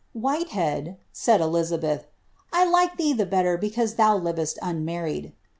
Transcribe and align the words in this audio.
^^ 0.17 0.19
Whitehead," 0.19 0.97
said 1.11 1.41
Elizabeth, 1.41 2.07
^I 2.51 2.71
like 2.71 2.97
thee 2.97 3.13
the 3.13 3.27
better 3.27 3.55
because 3.55 3.97
thou 3.97 4.17
livest 4.17 4.57
unmarried." 4.59 5.33